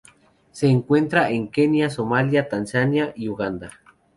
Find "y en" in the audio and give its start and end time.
3.15-3.33